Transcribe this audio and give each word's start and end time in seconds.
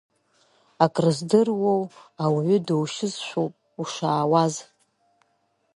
Акрыздыруоу, 0.83 1.83
ауаҩы 2.23 2.57
душьызшәоуп 2.65 3.53
ушаауаз. 3.81 4.53